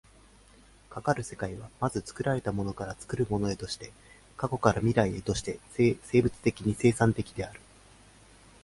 [0.89, 3.93] かかる世界は、まず作られたものから作るものへとして、
[4.35, 7.59] 過去から未来へとして生物的に生産的である。